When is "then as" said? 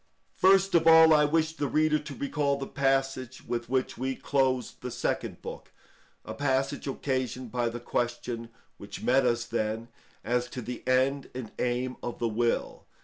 9.45-10.47